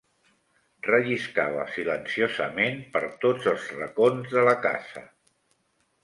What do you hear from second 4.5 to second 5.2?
casa